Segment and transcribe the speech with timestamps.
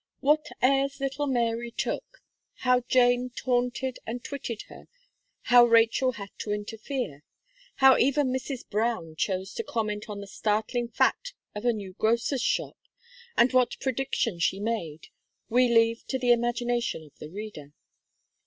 [0.19, 2.23] What airs little Mary took;
[2.65, 4.87] how Jane taunted and twitted her,
[5.43, 7.23] how Rachel had to interfere;
[7.75, 8.67] how even Mrs.
[8.67, 12.77] Brown chose to comment on the startling fact of a new grocer's shop,
[13.37, 15.09] and what predictions she made,
[15.49, 17.71] we leave to the imagination of the reader.